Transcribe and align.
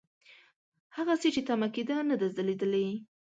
هغسې 0.97 1.29
چې 1.35 1.41
تمه 1.47 1.67
کېده 1.75 1.97
نه 2.09 2.15
ده 2.21 2.27
ځلېدلې. 2.35 2.87